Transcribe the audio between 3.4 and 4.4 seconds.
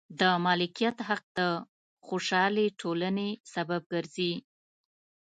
سبب ګرځي.